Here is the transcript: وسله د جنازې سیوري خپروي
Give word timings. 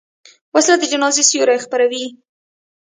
وسله 0.55 0.77
د 0.79 0.83
جنازې 0.91 1.23
سیوري 1.29 1.57
خپروي 1.65 2.05